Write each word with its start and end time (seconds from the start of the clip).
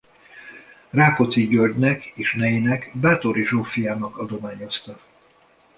Rákóczi 0.89 1.47
Györgynek 1.47 2.03
és 2.05 2.33
nejének 2.33 2.91
Báthori 2.93 3.45
Zsófiának 3.45 4.17
adományozta. 4.17 4.99